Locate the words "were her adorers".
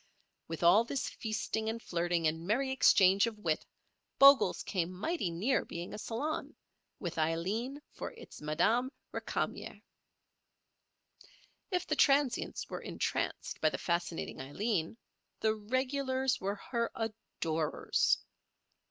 16.41-18.17